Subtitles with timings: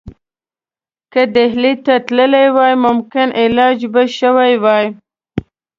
[1.11, 4.85] که ډهلي ته تللی وای ممکن علاج به شوی وای.